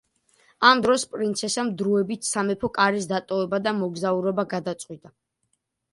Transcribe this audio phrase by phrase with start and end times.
[0.69, 5.17] ამ დროს, პრინცესამ დროებით სამეფო კარის დატოვება და მოგზაურობა გადაწყვიტა.